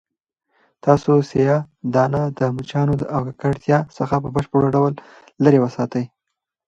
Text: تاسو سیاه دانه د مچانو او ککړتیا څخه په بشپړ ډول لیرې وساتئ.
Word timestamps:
تاسو 0.85 1.11
سیاه 1.31 1.59
دانه 1.93 2.23
د 2.37 2.39
مچانو 2.55 2.93
او 3.15 3.21
ککړتیا 3.27 3.79
څخه 3.97 4.15
په 4.23 4.29
بشپړ 4.35 4.61
ډول 4.75 4.93
لیرې 5.43 5.59
وساتئ. 5.61 6.05